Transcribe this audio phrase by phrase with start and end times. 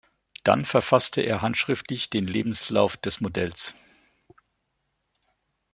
[0.43, 3.75] Dann verfasst er handschriftlich den Lebenslauf des Modells.